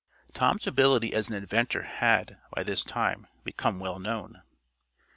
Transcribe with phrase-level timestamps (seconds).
[0.33, 4.41] Tom's ability as an inventor had, by this time, become well known.